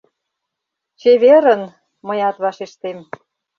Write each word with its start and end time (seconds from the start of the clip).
—Чеверын!— 0.99 1.63
мыят 2.07 2.35
вашештем. 2.43 2.97